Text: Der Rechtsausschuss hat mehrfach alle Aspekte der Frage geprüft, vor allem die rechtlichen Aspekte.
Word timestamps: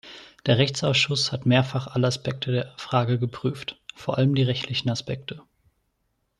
Der 0.47 0.57
Rechtsausschuss 0.57 1.31
hat 1.31 1.45
mehrfach 1.45 1.85
alle 1.85 2.07
Aspekte 2.07 2.51
der 2.51 2.73
Frage 2.75 3.19
geprüft, 3.19 3.79
vor 3.93 4.17
allem 4.17 4.33
die 4.33 4.41
rechtlichen 4.41 4.89
Aspekte. 4.89 5.43